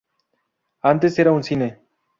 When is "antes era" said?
0.81-1.31